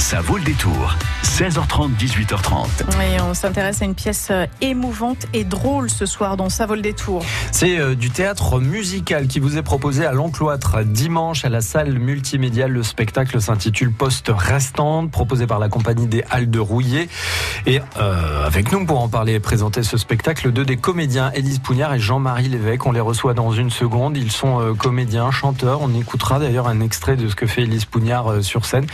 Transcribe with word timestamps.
Ça 0.00 0.22
vaut 0.22 0.38
le 0.38 0.44
détour. 0.44 0.96
16h30, 1.24 1.90
18h30. 1.98 2.66
Et 3.02 3.20
on 3.20 3.34
s'intéresse 3.34 3.82
à 3.82 3.84
une 3.84 3.94
pièce 3.94 4.28
euh, 4.30 4.46
émouvante 4.62 5.26
et 5.34 5.44
drôle 5.44 5.90
ce 5.90 6.06
soir 6.06 6.38
dans 6.38 6.48
Ça 6.48 6.64
vaut 6.64 6.74
le 6.74 6.80
détour. 6.80 7.22
C'est 7.52 7.78
euh, 7.78 7.94
du 7.94 8.10
théâtre 8.10 8.60
musical 8.60 9.28
qui 9.28 9.40
vous 9.40 9.58
est 9.58 9.62
proposé 9.62 10.06
à 10.06 10.12
l'Encloître 10.12 10.82
dimanche 10.84 11.44
à 11.44 11.50
la 11.50 11.60
salle 11.60 11.98
multimédiale. 11.98 12.72
Le 12.72 12.82
spectacle 12.82 13.42
s'intitule 13.42 13.92
Poste 13.92 14.32
restante, 14.34 15.10
proposé 15.10 15.46
par 15.46 15.58
la 15.58 15.68
compagnie 15.68 16.06
des 16.06 16.24
Halles 16.30 16.50
de 16.50 16.58
Rouillé. 16.58 17.10
Et 17.66 17.82
euh, 17.98 18.46
avec 18.46 18.72
nous 18.72 18.86
pour 18.86 19.00
en 19.00 19.08
parler 19.08 19.34
et 19.34 19.40
présenter 19.40 19.82
ce 19.82 19.98
spectacle, 19.98 20.50
deux 20.50 20.64
des 20.64 20.78
comédiens, 20.78 21.30
Élise 21.32 21.58
Pougnard 21.58 21.92
et 21.92 22.00
Jean-Marie 22.00 22.48
Lévesque. 22.48 22.86
On 22.86 22.92
les 22.92 23.00
reçoit 23.00 23.34
dans 23.34 23.52
une 23.52 23.70
seconde. 23.70 24.16
Ils 24.16 24.32
sont 24.32 24.74
comédiens, 24.78 25.30
chanteurs. 25.30 25.82
On 25.82 25.94
écoutera 25.94 26.38
d'ailleurs 26.38 26.68
un 26.68 26.80
extrait 26.80 27.16
de 27.16 27.28
ce 27.28 27.36
que 27.36 27.46
fait 27.46 27.62
Élise 27.62 27.84
Pougnard 27.84 28.42
sur 28.42 28.64
scène. 28.64 28.86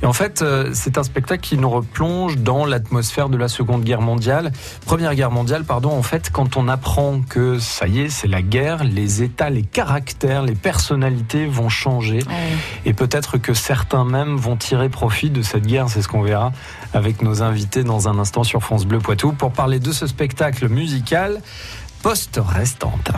Et 0.00 0.06
en 0.06 0.12
fait, 0.12 0.43
c'est 0.72 0.98
un 0.98 1.02
spectacle 1.02 1.42
qui 1.42 1.56
nous 1.56 1.70
replonge 1.70 2.38
dans 2.38 2.64
l'atmosphère 2.64 3.28
de 3.28 3.36
la 3.36 3.48
Seconde 3.48 3.84
Guerre 3.84 4.00
mondiale. 4.00 4.52
Première 4.84 5.14
Guerre 5.14 5.30
mondiale, 5.30 5.64
pardon, 5.64 5.90
en 5.90 6.02
fait, 6.02 6.30
quand 6.30 6.56
on 6.56 6.68
apprend 6.68 7.20
que 7.20 7.58
ça 7.58 7.86
y 7.86 8.00
est, 8.00 8.08
c'est 8.08 8.28
la 8.28 8.42
guerre, 8.42 8.84
les 8.84 9.22
états, 9.22 9.50
les 9.50 9.62
caractères, 9.62 10.42
les 10.42 10.54
personnalités 10.54 11.46
vont 11.46 11.68
changer. 11.68 12.20
Et 12.84 12.92
peut-être 12.92 13.38
que 13.38 13.54
certains 13.54 14.04
même 14.04 14.36
vont 14.36 14.56
tirer 14.56 14.88
profit 14.88 15.30
de 15.30 15.42
cette 15.42 15.66
guerre, 15.66 15.88
c'est 15.88 16.02
ce 16.02 16.08
qu'on 16.08 16.22
verra 16.22 16.52
avec 16.92 17.22
nos 17.22 17.42
invités 17.42 17.84
dans 17.84 18.08
un 18.08 18.18
instant 18.18 18.44
sur 18.44 18.62
France 18.62 18.86
Bleu 18.86 18.98
Poitou 18.98 19.32
pour 19.32 19.52
parler 19.52 19.78
de 19.78 19.92
ce 19.92 20.06
spectacle 20.06 20.68
musical 20.68 21.40
poste 22.02 22.38
restante. 22.44 23.12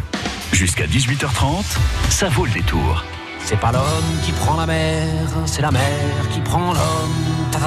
Jusqu'à 0.53 0.87
18h30, 0.87 1.65
ça 2.09 2.29
vaut 2.29 2.47
le 2.47 2.53
détour. 2.53 3.05
C'est 3.49 3.61
pas 3.61 3.71
l'homme 3.71 4.21
qui 4.25 4.33
prend 4.33 4.57
la 4.57 4.67
mer, 4.67 5.07
c'est 5.45 5.63
la 5.63 5.71
mer 5.71 6.29
qui 6.33 6.41
prend 6.41 6.73
l'homme. 6.73 7.49
Ta 7.53 7.61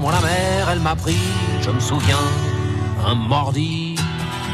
Moi 0.00 0.10
la 0.10 0.20
mer, 0.22 0.70
elle 0.72 0.80
m'a 0.80 0.96
pris, 0.96 1.20
je 1.60 1.70
me 1.70 1.78
souviens, 1.78 2.26
un 3.06 3.14
mordi. 3.14 3.94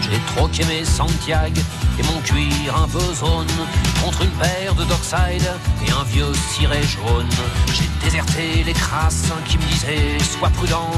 J'ai 0.00 0.18
troqué 0.34 0.64
mes 0.64 0.84
Santiago 0.84 1.60
et 1.96 2.02
mon 2.02 2.20
cuir 2.22 2.76
un 2.76 2.88
peu 2.88 3.14
zone 3.14 3.46
contre 4.02 4.22
une 4.22 4.30
paire 4.30 4.74
de 4.74 4.82
Dockside 4.82 5.48
et 5.86 5.92
un 5.92 6.02
vieux 6.08 6.34
ciré 6.50 6.82
jaune. 6.82 7.30
J'ai 7.72 7.88
déserté 8.04 8.64
les 8.66 8.72
crasses 8.72 9.30
qui 9.46 9.58
me 9.58 9.62
disaient 9.62 10.18
sois 10.18 10.50
prudent. 10.50 10.90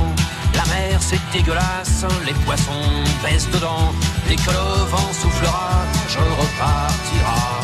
La 0.54 0.64
mer 0.72 0.98
c'est 1.00 1.20
dégueulasse, 1.34 2.06
les 2.24 2.32
poissons 2.46 2.88
baissent 3.22 3.50
dedans. 3.50 3.92
Dès 4.26 4.36
que 4.36 4.50
le 4.50 4.84
vent 4.90 5.12
soufflera, 5.12 5.84
je 6.08 6.18
repartira 6.18 7.60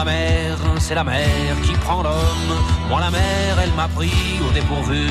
la 0.00 0.04
mer, 0.04 0.56
c'est 0.78 0.94
la 0.94 1.04
mer 1.04 1.56
qui 1.62 1.72
prend 1.84 2.02
l'homme. 2.02 2.52
Moi 2.88 3.00
la 3.00 3.10
mer, 3.10 3.50
elle 3.62 3.72
m'a 3.72 3.88
pris 3.88 4.40
au 4.46 4.50
dépourvu, 4.52 5.06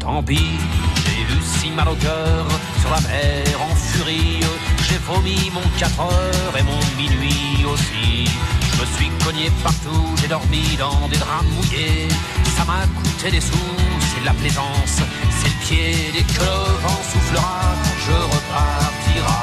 tant 0.00 0.22
pis. 0.22 0.58
J'ai 1.04 1.20
eu 1.22 1.38
si 1.54 1.70
mal 1.70 1.88
au 1.88 1.94
cœur 2.06 2.46
sur 2.80 2.90
la 2.96 3.00
mer 3.08 3.44
en 3.68 3.74
furie. 3.74 4.40
J'ai 4.86 5.00
vomi 5.08 5.50
mon 5.52 5.66
4 5.78 6.00
heures 6.00 6.54
et 6.58 6.62
mon 6.62 6.80
minuit 7.00 7.64
aussi. 7.72 8.30
Je 8.68 8.74
me 8.80 8.86
suis 8.96 9.10
cogné 9.24 9.50
partout, 9.62 10.06
j'ai 10.20 10.28
dormi 10.28 10.64
dans 10.78 11.08
des 11.08 11.18
draps 11.18 11.44
mouillés. 11.54 12.08
Ça 12.56 12.64
m'a 12.64 12.82
coûté 12.96 13.30
des 13.30 13.40
sous, 13.40 13.76
c'est 14.08 14.20
de 14.20 14.26
la 14.26 14.34
plaisance, 14.34 14.96
c'est 15.38 15.52
le 15.54 15.58
pied. 15.64 15.94
Dès 16.14 16.22
que 16.22 16.40
le 16.40 16.56
vent 16.82 17.02
soufflera, 17.10 17.60
je 18.06 18.16
repartira. 18.34 19.42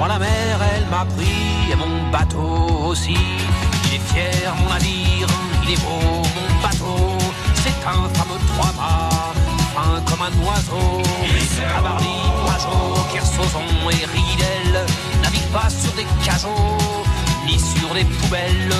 Moi 0.00 0.08
la 0.08 0.18
mer, 0.18 0.58
elle 0.74 0.86
m'a 0.86 1.04
pris 1.04 1.70
et 1.70 1.76
mon 1.76 2.10
bateau 2.10 2.86
aussi. 2.86 3.18
Il 3.84 3.94
est 3.96 4.04
fier 4.08 4.54
mon 4.56 4.70
navire, 4.70 5.28
il 5.62 5.72
est 5.74 5.80
beau 5.82 6.22
mon 6.36 6.62
bateau. 6.62 7.18
C'est 7.56 7.80
un 7.86 8.08
fameux 8.16 8.40
trois-mâts, 8.48 9.34
fin 9.74 10.00
comme 10.08 10.22
un 10.22 10.32
oiseau. 10.46 11.02
Cabarly, 11.74 12.16
Pajot, 12.46 13.12
Kersozon 13.12 13.90
et 13.90 14.06
Ridel 14.06 14.86
navigue 15.22 15.50
pas 15.52 15.68
sur 15.68 15.92
des 15.92 16.06
cajots, 16.24 16.78
ni 17.44 17.58
sur 17.58 17.92
des 17.92 18.04
poubelles. 18.04 18.79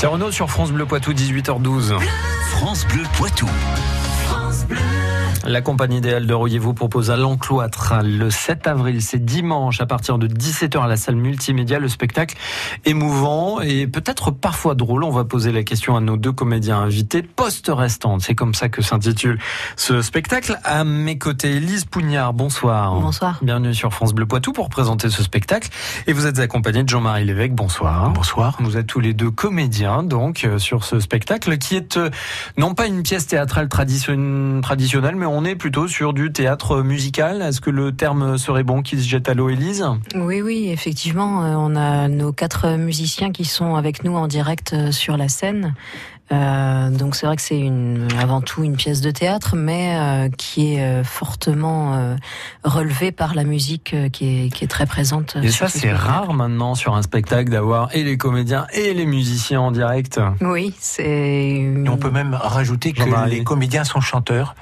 C'est 0.00 0.06
Renault 0.06 0.32
sur 0.32 0.50
France 0.50 0.72
Bleu 0.72 0.86
Poitou, 0.86 1.12
18h12. 1.12 2.00
France 2.52 2.86
Bleu 2.86 3.02
Poitou. 3.18 3.46
La 5.46 5.62
compagnie 5.62 5.96
idéale 5.98 6.26
de 6.26 6.34
Rouillé 6.34 6.58
vous 6.58 6.74
propose 6.74 7.10
à 7.10 7.16
l'encloître 7.16 7.94
le 8.04 8.30
7 8.30 8.66
avril, 8.66 9.00
c'est 9.00 9.24
dimanche 9.24 9.80
à 9.80 9.86
partir 9.86 10.18
de 10.18 10.28
17h 10.28 10.82
à 10.82 10.86
la 10.86 10.96
salle 10.98 11.16
multimédia, 11.16 11.78
le 11.78 11.88
spectacle 11.88 12.36
émouvant 12.84 13.60
et 13.60 13.86
peut-être 13.86 14.30
parfois 14.30 14.74
drôle. 14.74 15.02
On 15.02 15.10
va 15.10 15.24
poser 15.24 15.50
la 15.50 15.62
question 15.62 15.96
à 15.96 16.00
nos 16.00 16.18
deux 16.18 16.30
comédiens 16.32 16.80
invités, 16.80 17.22
poste 17.22 17.70
restante, 17.74 18.20
c'est 18.20 18.34
comme 18.34 18.54
ça 18.54 18.68
que 18.68 18.82
s'intitule 18.82 19.38
ce 19.76 20.02
spectacle. 20.02 20.58
À 20.62 20.84
mes 20.84 21.16
côtés, 21.18 21.56
Elise 21.56 21.86
Pougnard, 21.86 22.34
bonsoir. 22.34 22.94
Bonsoir. 23.00 23.38
Bienvenue 23.42 23.74
sur 23.74 23.92
France 23.94 24.12
Bleu 24.12 24.26
Poitou 24.26 24.52
pour 24.52 24.68
présenter 24.68 25.08
ce 25.08 25.22
spectacle. 25.22 25.70
Et 26.06 26.12
vous 26.12 26.26
êtes 26.26 26.38
accompagné 26.38 26.84
de 26.84 26.88
Jean-Marie 26.88 27.24
Lévesque, 27.24 27.52
bonsoir. 27.52 28.10
Bonsoir. 28.10 28.56
Vous 28.60 28.76
êtes 28.76 28.86
tous 28.86 29.00
les 29.00 29.14
deux 29.14 29.30
comédiens 29.30 30.02
donc 30.02 30.44
euh, 30.44 30.58
sur 30.58 30.84
ce 30.84 31.00
spectacle 31.00 31.56
qui 31.58 31.76
est 31.76 31.96
euh, 31.96 32.10
non 32.58 32.74
pas 32.74 32.86
une 32.86 33.02
pièce 33.02 33.26
théâtrale 33.26 33.68
tradition- 33.68 34.60
traditionnelle, 34.60 35.16
mais 35.16 35.26
on 35.26 35.39
est 35.44 35.56
plutôt 35.56 35.88
sur 35.88 36.12
du 36.12 36.32
théâtre 36.32 36.82
musical. 36.82 37.42
Est-ce 37.42 37.60
que 37.60 37.70
le 37.70 37.92
terme 37.92 38.38
serait 38.38 38.64
bon 38.64 38.82
qui 38.82 38.96
se 38.96 39.08
jette 39.08 39.28
à 39.28 39.34
l'eau, 39.34 39.48
Élise? 39.48 39.86
Oui, 40.14 40.42
oui, 40.42 40.68
effectivement, 40.70 41.44
euh, 41.44 41.54
on 41.56 41.76
a 41.76 42.08
nos 42.08 42.32
quatre 42.32 42.76
musiciens 42.76 43.32
qui 43.32 43.44
sont 43.44 43.74
avec 43.74 44.04
nous 44.04 44.16
en 44.16 44.26
direct 44.26 44.72
euh, 44.72 44.92
sur 44.92 45.16
la 45.16 45.28
scène. 45.28 45.74
Euh, 46.32 46.90
donc 46.90 47.16
c'est 47.16 47.26
vrai 47.26 47.34
que 47.34 47.42
c'est 47.42 47.58
une, 47.58 48.06
avant 48.20 48.40
tout 48.40 48.62
une 48.62 48.76
pièce 48.76 49.00
de 49.00 49.10
théâtre, 49.10 49.56
mais 49.56 49.96
euh, 49.96 50.28
qui 50.28 50.74
est 50.74 50.80
euh, 50.80 51.02
fortement 51.02 51.94
euh, 51.94 52.14
relevée 52.62 53.10
par 53.10 53.34
la 53.34 53.42
musique 53.42 53.94
euh, 53.94 54.08
qui, 54.08 54.44
est, 54.44 54.48
qui 54.48 54.62
est 54.62 54.68
très 54.68 54.86
présente. 54.86 55.36
Et 55.42 55.50
ça, 55.50 55.66
ce 55.66 55.80
c'est 55.80 55.92
rare 55.92 56.32
maintenant 56.32 56.76
sur 56.76 56.94
un 56.94 57.02
spectacle 57.02 57.50
d'avoir 57.50 57.92
et 57.96 58.04
les 58.04 58.16
comédiens 58.16 58.68
et 58.72 58.94
les 58.94 59.06
musiciens 59.06 59.60
en 59.60 59.72
direct. 59.72 60.20
Oui, 60.40 60.72
c'est. 60.78 61.02
Et 61.02 61.84
on 61.88 61.96
peut 61.96 62.12
même 62.12 62.34
rajouter 62.40 62.92
que 62.92 63.02
les 63.28 63.42
comédiens 63.42 63.82
sont 63.82 64.00
chanteurs, 64.00 64.54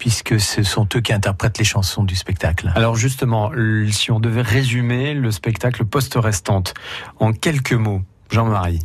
puisque 0.00 0.40
ce 0.40 0.62
sont 0.62 0.88
eux 0.96 1.00
qui 1.00 1.12
interprètent 1.12 1.58
les 1.58 1.64
chansons 1.64 2.02
du 2.02 2.16
spectacle. 2.16 2.72
Alors 2.74 2.96
justement, 2.96 3.52
si 3.90 4.10
on 4.10 4.18
devait 4.18 4.42
résumer 4.42 5.14
le 5.14 5.30
spectacle 5.30 5.84
poste 5.84 6.14
restante 6.16 6.74
en 7.20 7.32
quelques 7.32 7.74
mots, 7.74 8.00
Jean-Marie. 8.30 8.80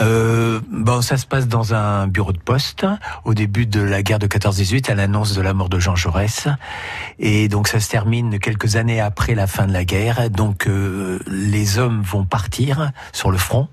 Euh, 0.00 0.60
bon, 0.68 1.00
ça 1.00 1.16
se 1.16 1.26
passe 1.26 1.46
dans 1.46 1.74
un 1.74 2.08
bureau 2.08 2.32
de 2.32 2.38
poste 2.38 2.86
au 3.24 3.34
début 3.34 3.66
de 3.66 3.80
la 3.80 4.02
guerre 4.02 4.18
de 4.18 4.26
14-18, 4.26 4.90
à 4.90 4.96
l'annonce 4.96 5.36
de 5.36 5.42
la 5.42 5.54
mort 5.54 5.68
de 5.68 5.78
Jean 5.78 5.94
Jaurès, 5.94 6.48
et 7.20 7.48
donc 7.48 7.68
ça 7.68 7.78
se 7.78 7.88
termine 7.88 8.40
quelques 8.40 8.74
années 8.74 9.00
après 9.00 9.36
la 9.36 9.46
fin 9.46 9.66
de 9.66 9.72
la 9.72 9.84
guerre. 9.84 10.28
Donc 10.28 10.66
euh, 10.66 11.20
les 11.28 11.78
hommes 11.78 12.02
vont 12.02 12.24
partir 12.24 12.90
sur 13.12 13.30
le 13.30 13.38
front 13.38 13.68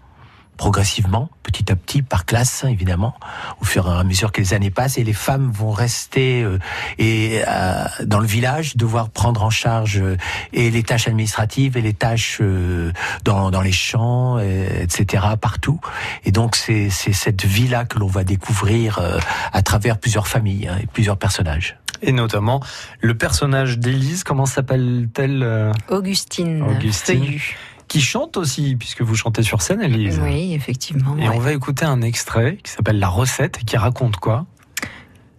progressivement, 0.59 1.29
petit 1.41 1.71
à 1.71 1.75
petit, 1.77 2.01
par 2.01 2.25
classe 2.25 2.65
évidemment, 2.67 3.15
au 3.61 3.65
fur 3.65 3.87
et 3.87 3.97
à 3.97 4.03
mesure 4.03 4.33
que 4.33 4.41
les 4.41 4.53
années 4.53 4.71
passent, 4.71 4.97
et 4.97 5.05
les 5.05 5.13
femmes 5.13 5.49
vont 5.51 5.71
rester 5.71 6.43
euh, 6.43 6.59
et 6.97 7.41
euh, 7.47 7.85
dans 8.03 8.19
le 8.19 8.27
village, 8.27 8.75
devoir 8.75 9.09
prendre 9.09 9.41
en 9.41 9.49
charge 9.49 9.99
euh, 10.01 10.17
et 10.51 10.69
les 10.69 10.83
tâches 10.83 11.07
administratives 11.07 11.77
et 11.77 11.81
les 11.81 11.93
tâches 11.93 12.39
euh, 12.41 12.91
dans, 13.23 13.51
dans 13.51 13.61
les 13.61 13.71
champs, 13.71 14.37
euh, 14.37 14.83
etc. 14.83 15.23
partout. 15.39 15.79
Et 16.25 16.33
donc 16.33 16.57
c'est 16.57 16.89
c'est 16.89 17.13
cette 17.13 17.45
vie-là 17.45 17.85
que 17.85 17.97
l'on 17.97 18.07
va 18.07 18.25
découvrir 18.25 18.99
euh, 18.99 19.17
à 19.53 19.61
travers 19.61 19.97
plusieurs 19.97 20.27
familles 20.27 20.67
hein, 20.67 20.77
et 20.83 20.87
plusieurs 20.87 21.17
personnages. 21.17 21.77
Et 22.01 22.11
notamment 22.11 22.61
le 22.99 23.13
personnage 23.17 23.79
d'Élise, 23.79 24.25
comment 24.25 24.45
s'appelle-t-elle 24.45 25.41
euh, 25.41 25.71
Augustine, 25.87 26.63
Augustine. 26.63 27.23
Feuillu. 27.23 27.57
Qui 27.89 27.99
chante 28.01 28.37
aussi, 28.37 28.75
puisque 28.77 29.01
vous 29.01 29.15
chantez 29.15 29.43
sur 29.43 29.61
scène, 29.61 29.81
Élise. 29.81 30.21
Oui, 30.23 30.53
effectivement. 30.53 31.17
Et 31.17 31.27
ouais. 31.27 31.35
on 31.35 31.39
va 31.39 31.51
écouter 31.51 31.83
un 31.85 32.01
extrait 32.01 32.57
qui 32.63 32.71
s'appelle 32.71 32.99
La 32.99 33.09
recette, 33.09 33.57
et 33.61 33.65
qui 33.65 33.75
raconte 33.77 34.15
quoi? 34.17 34.45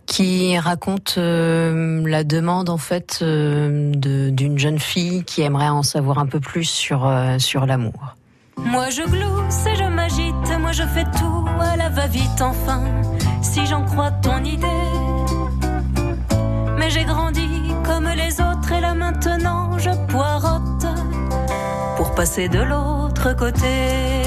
Qui 0.06 0.58
raconte 0.58 1.14
euh, 1.19 2.02
la 2.06 2.25
demande 2.25 2.69
en 2.69 2.76
fait 2.79 3.20
euh, 3.23 3.93
de- 3.94 4.31
d'une 4.31 4.58
jeune 4.58 4.81
fille 4.81 5.23
qui 5.23 5.43
aimerait 5.43 5.69
en 5.69 5.85
savoir 5.85 6.19
un 6.19 6.26
peu 6.26 6.41
plus 6.41 6.64
sur 6.64 7.06
euh, 7.06 7.38
sur 7.38 7.64
l'amour. 7.64 8.17
Moi 8.58 8.91
je 8.91 9.03
glousse 9.03 9.67
et 9.67 9.76
je 9.76 9.85
m'agite, 9.85 10.61
moi 10.61 10.73
je 10.73 10.82
fais 10.82 11.05
tout 11.05 11.46
à 11.61 11.76
la 11.76 11.88
va-vite 11.88 12.41
enfin, 12.43 12.82
si 13.41 13.64
j'en 13.67 13.85
crois 13.85 14.11
ton 14.11 14.43
idée. 14.43 14.67
Mais 16.76 16.91
j'ai 16.91 17.05
grandi 17.05 17.46
comme 17.85 18.08
les 18.08 18.32
autres 18.41 18.73
et 18.76 18.81
là 18.81 18.94
maintenant 18.94 19.79
je 19.79 19.91
poirote 20.08 20.80
passer 22.20 22.50
de 22.50 22.58
l'autre 22.58 23.34
côté. 23.34 24.25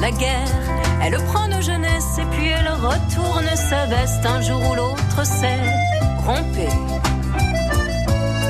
La 0.00 0.10
guerre, 0.10 0.56
elle 1.02 1.18
prend 1.26 1.48
nos 1.48 1.60
jeunesses 1.60 2.16
et 2.18 2.24
puis 2.34 2.48
elle 2.48 2.70
retourne 2.70 3.50
sa 3.54 3.84
veste 3.84 4.24
un 4.24 4.40
jour 4.40 4.62
ou 4.70 4.74
l'autre 4.74 5.20
c'est 5.22 5.60
rompé. 6.26 6.68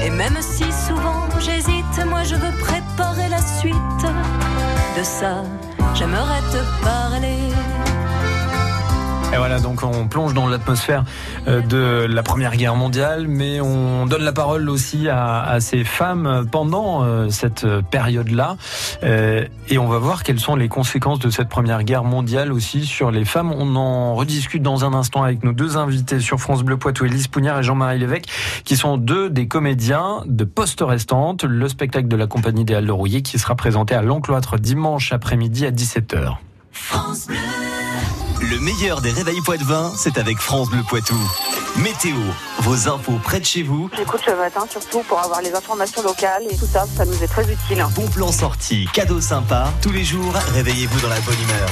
Et 0.05 0.11
même 0.11 0.39
si 0.41 0.67
souvent 0.87 1.23
j'hésite, 1.41 1.97
moi 2.07 2.23
je 2.23 2.37
veux 2.37 2.57
préparer 2.61 3.29
la 3.29 3.43
suite 3.59 4.05
de 4.97 5.03
ça. 5.03 5.43
J'aimerais 5.97 6.43
te 6.53 6.85
parler. 6.85 7.82
Et 9.33 9.39
voilà, 9.39 9.61
donc 9.61 9.83
on 9.83 10.09
plonge 10.09 10.35
dans 10.35 10.47
l'atmosphère 10.47 11.05
euh, 11.49 11.63
de 11.63 12.05
la 12.05 12.23
Première 12.23 12.55
Guerre 12.55 12.77
mondiale, 12.77 13.27
mais 13.29 13.63
on 13.63 14.05
donne 14.05 14.25
la 14.25 14.33
parole 14.33 14.69
aussi 14.69 15.09
à, 15.09 15.57
ces 15.59 15.85
femmes 15.85 16.47
pendant 16.53 17.03
euh, 17.03 17.31
cette 17.31 17.67
période-là. 17.91 18.59
Euh, 19.05 19.47
et 19.71 19.79
on 19.79 19.89
va 19.89 19.97
voir 19.97 20.23
quelles 20.23 20.39
sont 20.39 20.55
les 20.55 20.69
conséquences 20.69 21.19
de 21.19 21.31
cette 21.31 21.49
Première 21.49 21.83
Guerre 21.83 22.05
mondiale 22.05 22.53
aussi 22.53 22.85
sur 22.85 23.11
les 23.11 23.25
femmes. 23.25 23.53
On 23.53 23.75
en 23.75 24.15
rediscute 24.15 24.63
dans 24.63 24.85
un 24.85 24.93
instant 24.93 25.23
avec 25.23 25.45
nos 25.45 25.53
deux 25.53 25.79
invités 25.79 26.21
sur 26.21 26.39
France 26.39 26.63
Bleu 26.63 26.77
Poitou, 26.77 27.07
Élise 27.07 27.29
Pougnard 27.29 27.61
et 27.61 27.63
Jean-Marie 27.63 28.01
Lévesque, 28.01 28.27
qui 28.65 28.77
sont 28.77 28.99
deux 28.99 29.31
des 29.31 29.49
comédiens 29.49 30.25
de 30.27 30.45
Poste 30.45 30.83
Restante, 30.87 31.45
le 31.45 31.69
spectacle 31.69 32.09
de 32.09 32.17
la 32.17 32.27
compagnie 32.27 32.67
des 32.67 32.75
Halles 32.75 32.87
de 32.87 32.93
Rouillé, 32.93 33.23
qui 33.23 33.39
sera 33.39 33.55
présenté 33.55 33.95
à 33.95 34.03
l'Encloître 34.03 34.59
dimanche 34.59 35.11
après-midi 35.11 35.65
à 35.65 35.71
17h. 35.71 36.37
Le 38.51 38.59
meilleur 38.59 39.01
des 39.01 39.13
réveils 39.13 39.41
Poitvin, 39.41 39.93
c'est 39.97 40.19
avec 40.19 40.39
France 40.39 40.69
Bleu 40.69 40.83
Poitou. 40.89 41.17
Météo, 41.77 42.17
vos 42.59 42.89
infos 42.89 43.19
près 43.23 43.39
de 43.39 43.45
chez 43.45 43.63
vous, 43.63 43.89
J'écoute 43.97 44.21
le 44.27 44.37
matin 44.37 44.67
surtout 44.69 45.03
pour 45.05 45.21
avoir 45.21 45.41
les 45.43 45.55
informations 45.55 46.03
locales 46.03 46.43
et 46.51 46.57
tout 46.57 46.67
ça, 46.67 46.85
ça 46.97 47.05
nous 47.05 47.23
est 47.23 47.29
très 47.29 47.45
utile. 47.45 47.85
bon 47.95 48.09
plan 48.09 48.33
sorti, 48.33 48.89
cadeaux 48.93 49.21
sympas. 49.21 49.73
Tous 49.81 49.93
les 49.93 50.05
jours, 50.05 50.35
réveillez-vous 50.55 51.01
dans 51.01 51.09
la 51.09 51.21
bonne 51.21 51.41
humeur. 51.41 51.69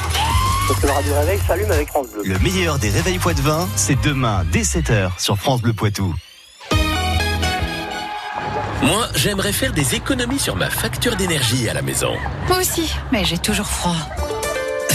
Parce 0.69 0.81
que 0.81 0.87
le 0.87 0.93
radio 0.93 1.13
réveil 1.15 1.41
s'allume 1.47 1.71
avec 1.73 1.89
France 1.89 2.07
Bleu. 2.13 2.23
Le 2.25 2.39
meilleur 2.39 2.79
des 2.79 2.91
réveils 2.91 3.19
Poitvin, 3.19 3.69
c'est 3.75 4.01
demain 4.03 4.45
dès 4.53 4.63
7h 4.63 5.11
sur 5.19 5.37
France 5.37 5.63
Bleu 5.63 5.73
Poitou. 5.73 6.15
Moi, 8.83 9.09
j'aimerais 9.15 9.53
faire 9.53 9.73
des 9.73 9.95
économies 9.97 10.39
sur 10.39 10.57
ma 10.57 10.71
facture 10.71 11.17
d'énergie 11.17 11.69
à 11.69 11.75
la 11.75 11.83
maison. 11.83 12.15
Moi 12.49 12.59
aussi, 12.59 12.91
mais 13.13 13.25
j'ai 13.25 13.39
toujours 13.39 13.67
froid. 13.67 13.97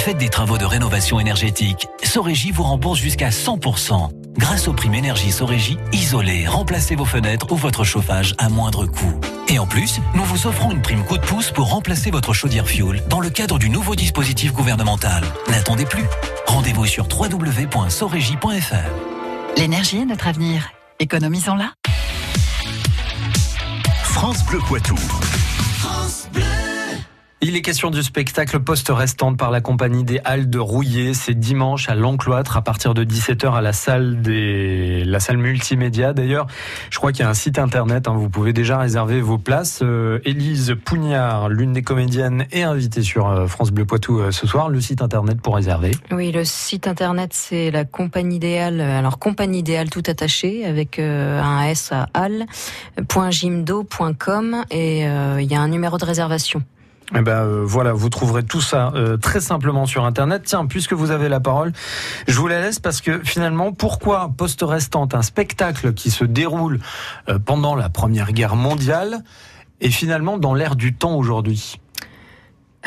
Faites 0.05 0.19
des 0.19 0.29
travaux 0.29 0.59
de 0.59 0.65
rénovation 0.65 1.19
énergétique. 1.19 1.87
Sorégie 2.03 2.51
vous 2.51 2.61
rembourse 2.61 2.99
jusqu'à 2.99 3.29
100%. 3.29 4.11
Grâce 4.37 4.67
aux 4.67 4.73
primes 4.73 4.93
énergie 4.93 5.31
Sorégie, 5.31 5.79
isolez, 5.93 6.45
remplacez 6.45 6.95
vos 6.95 7.05
fenêtres 7.05 7.51
ou 7.51 7.55
votre 7.55 7.83
chauffage 7.83 8.35
à 8.37 8.47
moindre 8.47 8.85
coût. 8.85 9.19
Et 9.47 9.57
en 9.57 9.65
plus, 9.65 9.99
nous 10.13 10.23
vous 10.25 10.45
offrons 10.45 10.69
une 10.69 10.83
prime 10.83 11.03
coup 11.03 11.17
de 11.17 11.25
pouce 11.25 11.49
pour 11.49 11.71
remplacer 11.71 12.11
votre 12.11 12.33
chaudière 12.33 12.67
fuel 12.67 13.01
dans 13.09 13.19
le 13.19 13.31
cadre 13.31 13.57
du 13.57 13.67
nouveau 13.67 13.95
dispositif 13.95 14.53
gouvernemental. 14.53 15.23
N'attendez 15.49 15.85
plus. 15.85 16.05
Rendez-vous 16.45 16.85
sur 16.85 17.07
www.sorégie.fr. 17.07 19.57
L'énergie 19.57 20.01
est 20.01 20.05
notre 20.05 20.27
avenir. 20.27 20.69
Économisons-la. 20.99 21.71
France 24.03 24.45
Bleu 24.45 24.59
Poitou. 24.67 24.93
Il 27.41 27.57
est 27.57 27.61
question 27.61 27.91
du 27.91 28.01
spectacle 28.01 28.61
poste 28.61 28.87
restante 28.89 29.37
par 29.37 29.51
la 29.51 29.59
compagnie 29.59 30.05
des 30.05 30.21
Halles 30.23 30.49
de 30.49 30.57
Rouillé. 30.57 31.13
C'est 31.13 31.37
dimanche 31.37 31.89
à 31.89 31.95
l'Encloître 31.95 32.55
à 32.55 32.61
partir 32.61 32.93
de 32.93 33.03
17h 33.03 33.53
à 33.53 33.61
la 33.61 33.73
salle 33.73 34.21
des, 34.21 35.03
la 35.03 35.19
salle 35.19 35.35
multimédia. 35.37 36.13
D'ailleurs, 36.13 36.47
je 36.89 36.97
crois 36.97 37.11
qu'il 37.11 37.23
y 37.23 37.23
a 37.23 37.29
un 37.29 37.33
site 37.33 37.59
internet. 37.59 38.07
hein, 38.07 38.13
vous 38.15 38.29
pouvez 38.29 38.53
déjà 38.53 38.77
réserver 38.77 39.19
vos 39.19 39.37
places. 39.37 39.81
Euh, 39.83 40.19
Élise 40.23 40.75
Pougnard, 40.85 41.49
l'une 41.49 41.73
des 41.73 41.81
comédiennes, 41.81 42.45
est 42.51 42.63
invitée 42.63 43.03
sur 43.03 43.27
euh, 43.27 43.47
France 43.47 43.71
Bleu 43.71 43.83
Poitou 43.85 44.21
euh, 44.21 44.31
ce 44.31 44.47
soir. 44.47 44.69
Le 44.69 44.79
site 44.79 45.01
internet 45.01 45.41
pour 45.41 45.55
réserver. 45.55 45.91
Oui, 46.11 46.31
le 46.31 46.45
site 46.45 46.87
internet 46.87 47.31
c'est 47.33 47.69
la 47.69 47.83
compagnie 47.83 48.37
idéale. 48.37 48.79
Alors 48.79 49.19
compagnie 49.19 49.59
idéale 49.59 49.89
tout 49.89 50.03
attaché 50.07 50.65
avec 50.65 50.99
un 50.99 51.63
S 51.63 51.91
à 51.91 52.07
al.jimdo.com 52.13 52.95
et 54.71 55.01
il 55.01 55.51
y 55.51 55.55
a 55.55 55.61
un 55.61 55.67
numéro 55.67 55.97
de 55.97 56.05
réservation. 56.05 56.63
Eh 57.13 57.21
ben 57.21 57.43
euh, 57.43 57.63
voilà, 57.63 57.93
vous 57.93 58.09
trouverez 58.09 58.43
tout 58.43 58.61
ça 58.61 58.91
euh, 58.95 59.17
très 59.17 59.39
simplement 59.39 59.85
sur 59.85 60.05
internet. 60.05 60.43
Tiens, 60.45 60.65
puisque 60.65 60.93
vous 60.93 61.11
avez 61.11 61.29
la 61.29 61.39
parole, 61.39 61.71
je 62.27 62.37
vous 62.39 62.47
la 62.47 62.61
laisse 62.61 62.79
parce 62.79 63.01
que 63.01 63.21
finalement, 63.23 63.71
pourquoi 63.71 64.31
Poste 64.35 64.63
Restante, 64.63 65.13
un 65.13 65.21
spectacle 65.21 65.93
qui 65.93 66.09
se 66.09 66.25
déroule 66.25 66.79
euh, 67.29 67.37
pendant 67.37 67.75
la 67.75 67.89
Première 67.89 68.31
Guerre 68.31 68.55
mondiale, 68.55 69.23
est 69.81 69.91
finalement 69.91 70.37
dans 70.37 70.55
l'air 70.55 70.75
du 70.75 70.95
temps 70.95 71.15
aujourd'hui? 71.15 71.79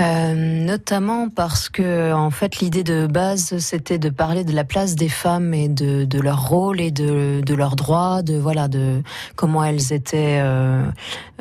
Euh, 0.01 0.35
notamment 0.35 1.29
parce 1.29 1.69
que 1.69 2.13
en 2.13 2.31
fait 2.31 2.61
l'idée 2.61 2.85
de 2.85 3.09
base 3.09 3.59
c'était 3.59 3.99
de 3.99 4.11
parler 4.11 4.45
de 4.45 4.55
la 4.55 4.63
place 4.63 4.95
des 4.95 5.09
femmes 5.09 5.53
et 5.55 5.69
de, 5.69 6.05
de 6.05 6.21
leur 6.21 6.47
rôle 6.49 6.81
et 6.81 6.93
de, 6.93 7.41
de 7.45 7.55
leurs 7.55 7.75
droits, 7.75 8.23
de 8.23 8.37
voilà 8.37 8.69
de 8.69 9.03
comment 9.35 9.65
elles 9.65 9.93
étaient 9.93 10.39
euh, 10.41 10.85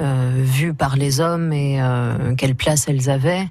euh, 0.01 0.31
vues 0.37 0.73
par 0.73 0.95
les 0.95 1.19
hommes 1.19 1.53
et 1.53 1.79
euh, 1.79 2.33
quelle 2.35 2.55
place 2.55 2.87
elles 2.87 3.11
avaient. 3.11 3.47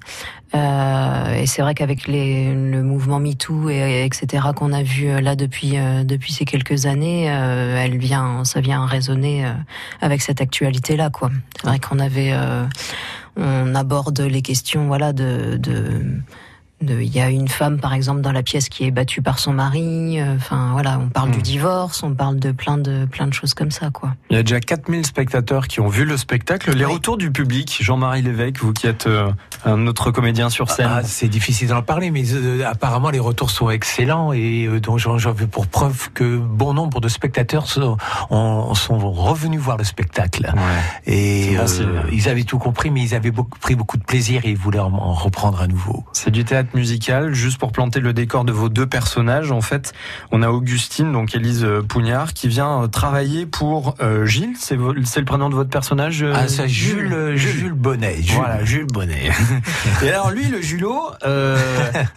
Euh, 0.55 1.35
et 1.35 1.45
c'est 1.45 1.61
vrai 1.61 1.73
qu'avec 1.73 2.07
les, 2.07 2.53
le 2.53 2.83
mouvement 2.83 3.19
MeToo 3.19 3.69
et, 3.69 4.03
etc 4.05 4.47
qu'on 4.55 4.73
a 4.73 4.83
vu 4.83 5.21
là 5.21 5.37
depuis 5.37 5.75
depuis 6.03 6.33
ces 6.33 6.45
quelques 6.45 6.85
années, 6.85 7.25
elle 7.25 7.97
vient, 7.97 8.43
ça 8.43 8.59
vient 8.59 8.85
résonner 8.85 9.45
avec 10.01 10.21
cette 10.21 10.41
actualité 10.41 10.97
là 10.97 11.09
quoi. 11.09 11.31
C'est 11.61 11.67
vrai 11.67 11.79
qu'on 11.79 11.99
avait 11.99 12.33
on 13.37 13.75
aborde 13.75 14.19
les 14.19 14.41
questions 14.41 14.87
voilà 14.87 15.13
de, 15.13 15.57
de 15.57 16.01
il 16.81 17.03
y 17.15 17.19
a 17.19 17.29
une 17.29 17.47
femme 17.47 17.79
par 17.79 17.93
exemple 17.93 18.21
dans 18.21 18.31
la 18.31 18.43
pièce 18.43 18.69
qui 18.69 18.85
est 18.85 18.91
battue 18.91 19.21
par 19.23 19.39
son 19.39 19.51
mari 19.53 20.19
euh, 20.19 20.35
enfin 20.35 20.69
voilà 20.73 20.99
on 21.03 21.09
parle 21.09 21.31
du 21.31 21.41
divorce 21.41 22.03
on 22.03 22.13
parle 22.13 22.37
de 22.37 22.51
plein 22.51 22.77
de 22.77 23.05
plein 23.05 23.25
de 23.25 23.33
choses 23.33 23.55
comme 23.55 23.71
ça 23.71 23.89
quoi 23.89 24.13
Il 24.29 24.35
y 24.37 24.39
a 24.39 24.43
déjà 24.43 24.59
4000 24.59 25.05
spectateurs 25.05 25.67
qui 25.67 25.79
ont 25.79 25.87
vu 25.87 26.05
le 26.05 26.17
spectacle. 26.17 26.71
Les 26.75 26.85
retours 26.85 27.17
du 27.17 27.31
public, 27.31 27.77
Jean-Marie 27.81 28.21
Lévesque, 28.21 28.59
vous 28.59 28.73
qui 28.73 28.85
êtes 28.87 29.07
euh, 29.07 29.31
un 29.65 29.87
autre 29.87 30.11
comédien 30.11 30.49
sur 30.51 30.69
scène. 30.69 30.87
Ah, 30.89 31.01
c'est 31.03 31.27
difficile 31.27 31.69
d'en 31.69 31.81
parler, 31.81 32.11
mais 32.11 32.23
euh, 32.33 32.63
apparemment 32.67 33.09
les 33.09 33.19
retours 33.19 33.49
sont 33.49 33.69
excellents 33.71 34.31
et 34.33 34.65
euh, 34.67 34.79
donc 34.79 34.99
j'en 34.99 35.17
veux 35.31 35.47
pour 35.47 35.65
preuve 35.67 36.09
que 36.13 36.37
bon 36.37 36.73
nombre 36.75 37.01
de 37.01 37.07
spectateurs 37.07 37.65
sont, 37.67 37.97
ont- 38.29 38.73
sont 38.75 38.97
revenus 39.11 39.59
voir 39.59 39.77
le 39.77 39.83
spectacle. 39.83 40.51
Et 41.07 41.55
C'est 41.65 41.83
bon 41.85 41.89
euh, 41.95 42.01
ils 42.11 42.29
avaient 42.29 42.43
tout 42.43 42.59
compris, 42.59 42.91
mais 42.91 43.01
ils 43.01 43.15
avaient 43.15 43.31
beaucoup, 43.31 43.57
pris 43.59 43.75
beaucoup 43.75 43.97
de 43.97 44.03
plaisir 44.03 44.41
et 44.45 44.51
ils 44.51 44.57
voulaient 44.57 44.79
en, 44.79 44.93
en 44.93 45.13
reprendre 45.13 45.61
à 45.61 45.67
nouveau. 45.67 46.05
C'est 46.13 46.31
du 46.31 46.43
théâtre 46.45 46.66
musical, 46.73 47.33
juste 47.33 47.57
pour 47.57 47.71
planter 47.71 47.99
le 47.99 48.13
décor 48.13 48.43
de 48.45 48.51
vos 48.51 48.69
deux 48.69 48.85
personnages. 48.87 49.51
En 49.51 49.61
fait, 49.61 49.93
on 50.31 50.41
a 50.43 50.49
Augustine, 50.49 51.11
donc 51.11 51.35
Élise 51.35 51.63
euh, 51.63 51.81
Pougnard, 51.81 52.33
qui 52.33 52.47
vient 52.47 52.83
euh, 52.83 52.87
travailler 52.87 53.45
pour 53.45 53.95
euh, 54.01 54.25
Gilles. 54.25 54.55
C'est 54.59 54.77
c'est 55.03 55.19
le 55.19 55.25
prénom 55.25 55.49
de 55.49 55.55
votre 55.55 55.69
personnage 55.69 56.23
euh, 56.23 56.33
Ah, 56.35 56.47
ça, 56.47 56.67
Jules, 56.67 57.33
Jules 57.35 57.73
Bonnet. 57.73 58.21
Jules. 58.21 58.35
Voilà, 58.35 58.63
Jules 58.65 58.85
Bonnet. 58.87 59.31
Et 60.03 60.09
alors 60.09 60.31
lui, 60.31 60.45
le 60.47 60.61
Julot, 60.61 61.01
euh, 61.25 61.57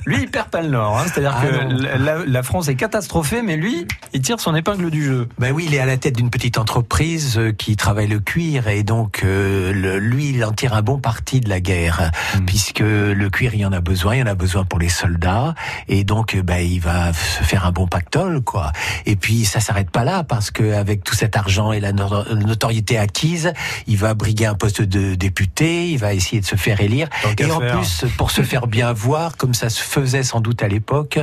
lui, 0.06 0.18
il 0.22 0.30
perd 0.30 0.48
pas 0.48 0.62
le 0.62 0.68
nord. 0.68 0.98
hein. 0.98 1.04
C'est-à-dire 1.06 1.34
Ah, 1.36 1.44
que 1.46 2.30
la, 2.30 2.42
France 2.42 2.68
est 2.68 2.74
catastrophée, 2.74 3.42
mais 3.42 3.56
lui, 3.56 3.86
il 4.12 4.22
tire 4.22 4.40
son 4.40 4.54
épingle 4.54 4.90
du 4.90 5.04
jeu. 5.04 5.28
Ben 5.38 5.52
oui, 5.52 5.64
il 5.68 5.74
est 5.74 5.78
à 5.80 5.86
la 5.86 5.96
tête 5.96 6.16
d'une 6.16 6.30
petite 6.30 6.58
entreprise 6.58 7.38
qui 7.58 7.76
travaille 7.76 8.08
le 8.08 8.18
cuir 8.20 8.68
et 8.68 8.82
donc 8.82 9.20
le- 9.22 9.98
lui, 9.98 10.30
il 10.30 10.44
en 10.44 10.52
tire 10.52 10.74
un 10.74 10.82
bon 10.82 10.98
parti 10.98 11.40
de 11.40 11.48
la 11.48 11.60
guerre 11.60 12.10
puisque 12.46 12.80
le 12.80 13.28
cuir, 13.30 13.54
il 13.54 13.60
y 13.60 13.66
en 13.66 13.72
a 13.72 13.80
besoin, 13.80 14.16
il 14.16 14.20
y 14.20 14.22
en 14.22 14.26
a 14.26 14.34
besoin 14.40 14.64
pour 14.64 14.78
les 14.78 14.88
soldats 14.88 15.54
et 15.88 16.02
donc 16.04 16.34
euh, 16.34 16.42
ben 16.42 16.58
il 16.66 16.80
va 16.80 17.12
se 17.12 17.42
faire 17.44 17.66
un 17.66 17.72
bon 17.72 17.86
pactole 17.86 18.40
quoi. 18.40 18.72
Et 19.06 19.14
puis 19.16 19.44
ça 19.44 19.60
s'arrête 19.60 19.90
pas 19.90 20.02
là 20.04 20.24
parce 20.24 20.50
que 20.50 20.72
avec 20.74 21.04
tout 21.04 21.14
cet 21.14 21.36
argent 21.36 21.72
et 21.72 21.80
la 21.80 21.92
no- 21.92 22.24
notoriété 22.34 22.96
acquise, 22.98 23.52
il 23.86 23.96
va 23.98 24.14
briguer 24.14 24.46
un 24.46 24.54
poste 24.54 24.80
de 24.82 25.14
député, 25.14 25.88
il 25.90 25.98
va 25.98 26.14
essayer 26.14 26.40
de 26.40 26.46
se 26.46 26.56
faire 26.56 26.80
élire 26.80 27.08
et 27.38 27.50
en 27.50 27.60
faire. 27.60 27.76
plus 27.78 28.04
pour 28.16 28.30
se 28.30 28.42
faire 28.42 28.66
bien 28.66 28.92
voir, 28.92 29.36
comme 29.36 29.54
ça 29.54 29.68
se 29.68 29.82
faisait 29.82 30.22
sans 30.22 30.40
doute 30.40 30.62
à 30.62 30.68
l'époque, 30.68 31.18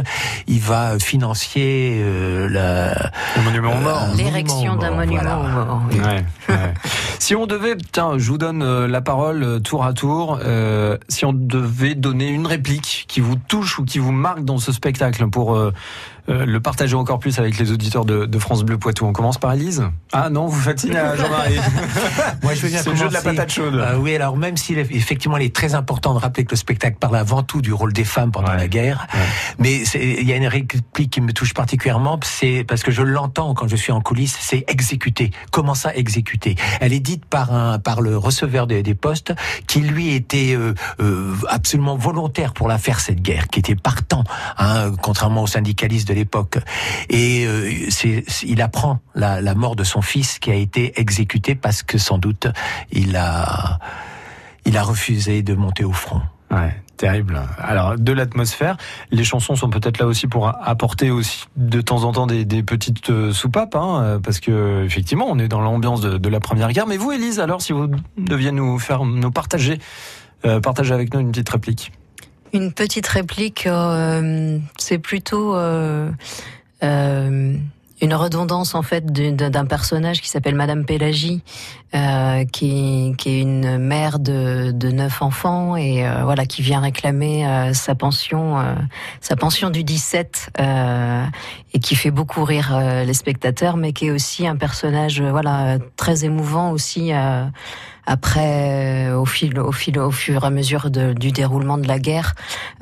il 0.47 0.59
va 0.59 0.99
financer 0.99 1.99
euh, 2.03 2.47
la 2.49 3.11
Le 3.35 3.41
monument 3.43 3.73
aux 3.75 3.81
morts. 3.81 4.03
un 4.11 4.15
l'érection 4.15 4.75
d'un 4.75 4.89
mort, 4.89 4.97
monument 4.97 5.21
voilà. 5.23 5.37
aux 5.39 5.47
morts, 5.47 5.81
oui. 5.91 5.99
Ouais, 5.99 6.25
ouais. 6.49 6.73
si 7.19 7.35
on 7.35 7.47
devait, 7.47 7.75
tiens, 7.91 8.13
je 8.17 8.29
vous 8.29 8.37
donne 8.37 8.61
euh, 8.61 8.87
la 8.87 9.01
parole 9.01 9.43
euh, 9.43 9.59
tour 9.59 9.83
à 9.85 9.93
tour. 9.93 10.39
euh, 10.45 10.97
si 11.09 11.25
on 11.25 11.33
devait 11.33 11.95
donner 11.95 12.27
une 12.27 12.45
réplique 12.47 13.06
qui 13.07 13.21
vous 13.21 13.35
touche 13.35 13.79
ou 13.79 13.85
qui 13.85 13.99
vous 13.99 14.11
marque 14.11 14.43
dans 14.43 14.57
ce 14.57 14.71
spectacle 14.71 15.27
pour 15.29 15.55
euh, 15.55 15.73
euh, 16.29 16.45
le 16.45 16.59
partager 16.59 16.95
encore 16.95 17.19
plus 17.19 17.39
avec 17.39 17.57
les 17.57 17.71
auditeurs 17.71 18.03
de, 18.03 18.25
de 18.25 18.39
France 18.39 18.63
Bleu 18.63 18.77
Poitou, 18.77 19.05
on 19.05 19.13
commence 19.13 19.37
par 19.37 19.53
Elise. 19.53 19.83
Ah 20.11 20.29
non, 20.29 20.47
vous 20.47 20.59
signe 20.79 20.95
à 20.95 21.15
Jean-Marie. 21.15 21.57
Moi, 22.43 22.53
je 22.53 22.61
veux 22.61 22.69
bien 22.69 22.81
C'est 22.83 22.89
le 22.89 22.95
jeu 22.97 23.07
de 23.07 23.13
la 23.13 23.21
patate 23.21 23.51
chaude. 23.51 23.75
Euh, 23.75 23.97
oui, 23.97 24.13
alors 24.15 24.35
même 24.35 24.55
est 24.77 24.91
effectivement 24.91 25.37
il 25.37 25.45
est 25.45 25.55
très 25.55 25.73
important 25.73 26.13
de 26.13 26.19
rappeler 26.19 26.43
que 26.43 26.51
le 26.51 26.57
spectacle 26.57 26.97
parle 26.99 27.15
avant 27.15 27.43
tout 27.43 27.61
du 27.61 27.71
rôle 27.71 27.93
des 27.93 28.03
femmes 28.03 28.31
pendant 28.31 28.51
la 28.53 28.67
guerre, 28.67 29.07
mais 29.57 29.85
c'est- 29.85 30.17
il 30.19 30.27
y 30.27 30.33
a 30.33 30.35
une 30.35 30.47
réplique 30.47 31.09
qui 31.09 31.21
me 31.21 31.31
touche 31.31 31.53
particulièrement, 31.53 32.19
c'est 32.23 32.65
parce 32.67 32.83
que 32.83 32.91
je 32.91 33.01
l'entends 33.03 33.53
quand 33.53 33.67
je 33.67 33.75
suis 33.75 33.91
en 33.91 34.01
coulisses, 34.01 34.37
c'est 34.39 34.65
exécuter. 34.67 35.31
Comment 35.51 35.75
ça 35.75 35.95
exécuter 35.95 36.55
Elle 36.81 36.93
est 36.93 36.99
dite 36.99 37.25
par 37.25 37.53
un 37.53 37.79
par 37.79 38.01
le 38.01 38.17
receveur 38.17 38.67
des, 38.67 38.83
des 38.83 38.95
postes 38.95 39.33
qui 39.67 39.79
lui 39.79 40.13
était 40.13 40.53
euh, 40.55 40.73
euh, 40.99 41.33
absolument 41.47 41.95
volontaire 41.95 42.53
pour 42.53 42.67
la 42.67 42.77
faire 42.77 42.96
cette 42.99 43.21
guerre, 43.21 43.47
qui 43.47 43.59
était 43.59 43.75
partant, 43.75 44.23
hein, 44.57 44.91
contrairement 45.01 45.43
aux 45.43 45.47
syndicalistes 45.47 46.07
de 46.07 46.13
l'époque. 46.13 46.57
Et 47.09 47.45
euh, 47.45 47.71
il 48.43 48.61
apprend 48.61 48.99
la, 49.15 49.55
mort 49.55 49.75
de 49.75 49.83
son 49.83 50.01
fils 50.01 50.39
qui 50.39 50.51
a 50.51 50.55
été 50.55 50.99
exécuté 50.99 51.55
parce 51.55 51.83
que 51.83 51.97
sans 51.97 52.17
doute 52.17 52.47
il 52.91 53.15
a 53.15 53.79
refusé 54.65 55.41
de 55.41 55.55
monter 55.55 55.83
au 55.83 55.93
front. 55.93 56.21
Ouais, 56.49 56.73
terrible. 56.95 57.41
Alors, 57.57 57.97
de 57.97 58.11
l'atmosphère, 58.13 58.77
les 59.11 59.25
chansons 59.25 59.55
sont 59.55 59.69
peut-être 59.69 59.99
là 59.99 60.05
aussi 60.05 60.27
pour 60.27 60.47
apporter 60.47 61.11
aussi 61.11 61.45
de 61.57 61.81
temps 61.81 62.03
en 62.05 62.13
temps 62.13 62.27
des, 62.27 62.63
petites 62.63 63.09
euh, 63.09 63.33
soupapes, 63.33 63.75
hein, 63.75 64.01
euh, 64.01 64.19
parce 64.19 64.39
que 64.39 64.85
effectivement, 64.85 65.25
on 65.29 65.39
est 65.39 65.49
dans 65.49 65.59
l'ambiance 65.59 65.99
de, 65.99 66.17
de 66.17 66.29
la 66.29 66.39
Première 66.39 66.71
Guerre. 66.71 66.87
Mais 66.87 66.97
vous, 66.97 67.11
Élise, 67.11 67.39
alors, 67.39 67.61
si 67.61 67.73
vous 67.73 67.89
deviez 68.17 68.53
nous 68.53 68.79
faire, 68.79 69.03
nous 69.03 69.31
partager, 69.31 69.79
euh, 70.45 70.61
partager 70.61 70.93
avec 70.93 71.13
nous 71.13 71.19
une 71.19 71.31
petite 71.31 71.49
réplique. 71.49 71.91
Une 72.57 72.71
petite 72.71 73.05
réplique, 73.05 73.67
euh, 73.67 74.57
c'est 74.79 74.97
plutôt 74.97 75.55
euh, 75.55 76.09
euh, 76.81 77.53
une 78.01 78.13
redondance 78.15 78.73
en 78.73 78.81
fait 78.81 79.05
d'un 79.05 79.65
personnage 79.67 80.21
qui 80.23 80.27
s'appelle 80.27 80.55
Madame 80.55 80.83
Pélagie, 80.83 81.43
qui, 82.51 83.15
est 83.27 83.39
une 83.39 83.77
mère 83.77 84.17
de, 84.17 84.71
de 84.71 84.89
neuf 84.89 85.21
enfants 85.21 85.75
et 85.75 86.03
voilà 86.23 86.47
qui 86.47 86.63
vient 86.63 86.79
réclamer 86.79 87.71
sa 87.75 87.93
pension, 87.93 88.57
sa 89.21 89.35
pension 89.35 89.69
du 89.69 89.83
17 89.83 90.49
euh, 90.59 91.25
et 91.75 91.79
qui 91.79 91.95
fait 91.95 92.11
beaucoup 92.11 92.43
rire 92.43 92.75
les 93.05 93.13
spectateurs, 93.13 93.77
mais 93.77 93.93
qui 93.93 94.07
est 94.07 94.11
aussi 94.11 94.47
un 94.47 94.55
personnage 94.55 95.21
voilà 95.21 95.77
très 95.95 96.25
émouvant 96.25 96.71
aussi. 96.71 97.11
Après, 98.09 99.09
euh, 99.09 99.17
au 99.19 99.25
fil, 99.25 99.59
au 99.59 99.71
fil, 99.73 99.99
au 99.99 100.11
fur 100.11 100.43
et 100.43 100.47
à 100.47 100.49
mesure 100.49 100.89
de- 100.89 101.11
du 101.13 101.31
déroulement 101.31 101.77
de 101.77 101.87
la 101.87 101.99
guerre, 101.99 102.33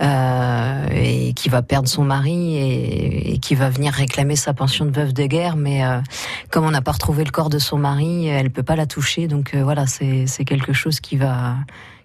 euh, 0.01 0.86
et 0.94 1.34
qui 1.34 1.50
va 1.50 1.62
perdre 1.63 1.89
son 1.89 2.03
mari 2.03 2.55
et, 2.58 3.34
et 3.34 3.38
qui 3.39 3.55
va 3.55 3.70
venir 3.72 3.91
réclamer 3.91 4.36
sa 4.36 4.53
pension 4.53 4.86
de 4.86 4.91
veuve 4.91 5.13
de 5.13 5.25
guerre, 5.25 5.55
mais 5.58 5.84
euh, 5.84 6.00
comme 6.51 6.63
on 6.63 6.72
n'a 6.72 6.82
pas 6.82 6.91
retrouvé 6.91 7.24
le 7.24 7.32
corps 7.32 7.50
de 7.50 7.58
son 7.60 7.77
mari, 7.77 8.27
elle 8.27 8.51
peut 8.51 8.63
pas 8.63 8.75
la 8.75 8.86
toucher, 8.86 9.27
donc 9.27 9.55
euh, 9.55 9.63
voilà, 9.63 9.86
c'est 9.88 10.46
quelque 10.46 10.74
chose 10.74 11.00
qui 11.00 11.17
va 11.17 11.55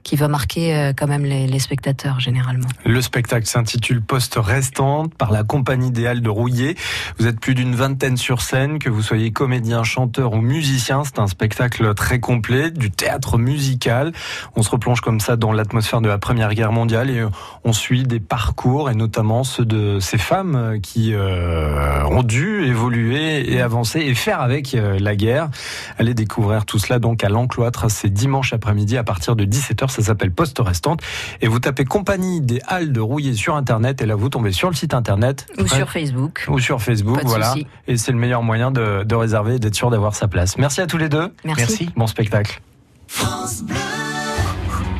qui 0.03 0.17
va 0.17 0.29
marquer 0.29 0.75
euh, 0.75 0.93
quand 0.97 1.07
même 1.07 1.25
les, 1.25 1.59
spectateurs 1.59 2.21
généralement. 2.21 2.69
Le 2.87 3.03
spectacle 3.03 3.47
s'intitule 3.47 4.01
Poste 4.01 4.39
restante 4.41 5.15
par 5.15 5.31
la 5.31 5.45
compagnie 5.45 5.91
des 5.91 6.07
Halles 6.07 6.23
de 6.23 6.31
Rouillé. 6.31 6.77
Vous 7.19 7.27
êtes 7.27 7.39
plus 7.39 7.55
d'une 7.55 7.75
vingtaine 7.75 8.17
sur 8.17 8.41
scène, 8.41 8.79
que 8.79 8.89
vous 8.89 9.03
soyez 9.03 9.31
comédien, 9.31 9.85
chanteur 9.85 10.33
ou 10.33 10.41
musicien. 10.41 11.03
C'est 11.05 11.19
un 11.19 11.27
spectacle 11.27 11.95
très 11.95 12.19
complet, 12.19 12.71
du 12.71 12.91
théâtre 12.91 13.37
musical. 13.37 14.13
On 14.57 14.63
se 14.63 14.71
replonge 14.71 15.03
comme 15.03 15.21
ça 15.21 15.37
dans 15.37 15.53
l'atmosphère 15.53 16.01
de 16.01 16.09
la 16.09 16.19
Première 16.19 16.55
Guerre 16.55 16.73
mondiale 16.73 17.11
et 17.11 17.23
on 17.65 17.73
suit 17.73 18.05
des 18.05 18.21
parcours 18.21 18.91
et 18.91 18.95
notamment 18.95 19.45
ceux 19.45 19.65
de 19.65 19.99
ces 20.01 20.19
femmes 20.19 20.79
qui 20.83 21.13
euh, 21.13 22.05
ont 22.07 22.23
dû 22.23 22.65
évoluer 22.65 23.53
et 23.53 23.61
avancer 23.61 24.01
et 24.01 24.15
faire 24.15 24.41
avec 24.41 24.75
euh, 24.75 24.99
la 24.99 25.17
guerre. 25.17 25.51
Allez 25.99 26.15
découvrir 26.15 26.65
tout 26.65 26.79
cela 26.79 26.99
donc 26.99 27.25
à 27.25 27.29
l'Encloître. 27.29 27.91
C'est 27.91 28.11
dimanche 28.11 28.53
après-midi 28.53 28.97
à 28.97 29.05
partir 29.05 29.37
de 29.37 29.45
17h. 29.45 29.90
Ça 29.91 30.03
s'appelle 30.03 30.31
Poste 30.31 30.59
restante. 30.61 31.01
Et 31.41 31.49
vous 31.49 31.59
tapez 31.61 31.85
compagnie 31.85 32.41
des 32.41 32.61
Halles 32.67 32.93
de 32.93 33.01
Rouillé 33.01 33.35
sur 33.35 33.57
Internet 33.57 34.01
et 34.03 34.07
là 34.07 34.15
vous 34.15 34.29
tombez 34.29 34.53
sur 34.53 34.69
le 34.71 34.75
site 34.75 34.95
Internet. 34.95 35.47
Ou 35.59 35.63
Ouais. 35.63 35.69
sur 35.69 35.91
Facebook. 35.91 36.45
Ou 36.49 36.59
sur 36.59 36.81
Facebook, 36.81 37.17
Pas 37.17 37.23
de 37.25 37.29
voilà. 37.29 37.55
Et 37.87 37.97
c'est 37.97 38.13
le 38.13 38.19
meilleur 38.19 38.43
moyen 38.43 38.71
de, 38.71 39.05
de 39.05 39.15
réserver 39.15 39.57
et 39.57 39.59
d'être 39.59 39.75
sûr 39.75 39.91
d'avoir 39.91 40.15
sa 40.15 40.29
place. 40.29 40.57
Merci 40.59 40.81
à 40.81 40.87
tous 40.87 40.99
les 40.99 41.09
deux. 41.09 41.33
Merci. 41.45 41.61
Merci. 41.69 41.91
Bon 41.97 42.07
spectacle. 42.07 42.61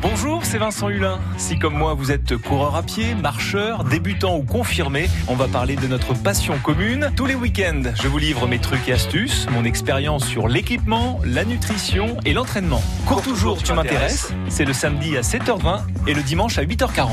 Bonjour, 0.01 0.30
c'est 0.51 0.57
Vincent 0.57 0.89
Hulin. 0.89 1.17
Si 1.37 1.57
comme 1.57 1.75
moi 1.75 1.93
vous 1.93 2.11
êtes 2.11 2.35
coureur 2.35 2.75
à 2.75 2.83
pied, 2.83 3.15
marcheur, 3.15 3.85
débutant 3.85 4.35
ou 4.35 4.43
confirmé, 4.43 5.09
on 5.29 5.35
va 5.35 5.47
parler 5.47 5.77
de 5.77 5.87
notre 5.87 6.13
passion 6.13 6.57
commune. 6.61 7.09
Tous 7.15 7.25
les 7.25 7.35
week-ends, 7.35 7.83
je 7.95 8.09
vous 8.09 8.17
livre 8.17 8.47
mes 8.47 8.59
trucs 8.59 8.89
et 8.89 8.91
astuces, 8.91 9.47
mon 9.51 9.63
expérience 9.63 10.25
sur 10.25 10.49
l'équipement, 10.49 11.21
la 11.23 11.45
nutrition 11.45 12.17
et 12.25 12.33
l'entraînement. 12.33 12.83
Cours 13.05 13.21
toujours, 13.21 13.63
tu 13.63 13.71
m'intéresses. 13.71 14.33
C'est 14.49 14.65
le 14.65 14.73
samedi 14.73 15.15
à 15.15 15.21
7h20 15.21 15.83
et 16.07 16.13
le 16.13 16.21
dimanche 16.21 16.57
à 16.57 16.65
8h40. 16.65 17.07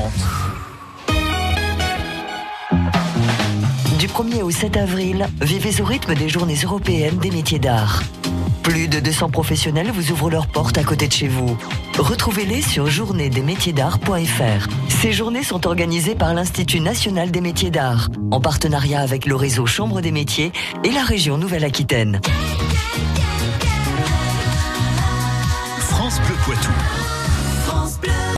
Du 3.99 4.07
1er 4.07 4.41
au 4.41 4.51
7 4.51 4.75
avril, 4.75 5.27
vivez 5.39 5.79
au 5.79 5.85
rythme 5.85 6.13
des 6.13 6.27
journées 6.27 6.59
européennes 6.61 7.19
des 7.19 7.31
métiers 7.31 7.59
d'art. 7.59 8.03
Plus 8.63 8.87
de 8.87 8.99
200 8.99 9.29
professionnels 9.29 9.91
vous 9.91 10.11
ouvrent 10.11 10.29
leurs 10.29 10.47
portes 10.47 10.77
à 10.77 10.83
côté 10.83 11.07
de 11.07 11.13
chez 11.13 11.27
vous. 11.27 11.57
Retrouvez-les 11.97 12.61
sur 12.61 12.87
journéedesmétiersdart.fr. 12.87 14.67
Ces 14.89 15.11
journées 15.11 15.43
sont 15.43 15.65
organisées 15.67 16.15
par 16.15 16.33
l'Institut 16.33 16.79
national 16.79 17.31
des 17.31 17.41
métiers 17.41 17.71
d'art, 17.71 18.09
en 18.31 18.41
partenariat 18.41 19.01
avec 19.01 19.25
le 19.25 19.35
réseau 19.35 19.65
Chambre 19.65 20.01
des 20.01 20.11
métiers 20.11 20.51
et 20.83 20.91
la 20.91 21.03
région 21.03 21.37
Nouvelle-Aquitaine. 21.37 22.21
France 25.79 26.19
Bleu 26.21 26.35
Poitou. 26.43 26.71